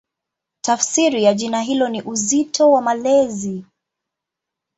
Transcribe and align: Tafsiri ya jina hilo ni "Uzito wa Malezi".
Tafsiri 0.61 1.23
ya 1.23 1.33
jina 1.33 1.61
hilo 1.61 1.89
ni 1.89 2.01
"Uzito 2.01 2.71
wa 2.71 2.81
Malezi". 2.81 3.65